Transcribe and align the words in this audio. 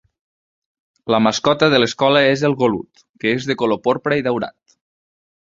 La 1.15 1.19
mascota 1.25 1.69
de 1.73 1.81
l'escola 1.81 2.23
és 2.31 2.47
el 2.49 2.57
golut, 2.63 3.05
que 3.25 3.35
és 3.35 3.47
de 3.51 3.59
color 3.61 3.83
porpra 3.89 4.19
i 4.23 4.27
daurat. 4.31 4.77